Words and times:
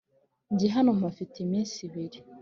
njye 0.53 0.67
hano 0.75 0.91
mpafite 0.99 1.35
iminsi 1.45 1.77
ibiri. 1.87 2.19